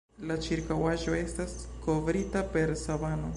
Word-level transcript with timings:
La 0.29 0.37
ĉirkaŭaĵo 0.45 1.13
estas 1.19 1.55
kovrita 1.85 2.43
per 2.57 2.75
savano. 2.87 3.29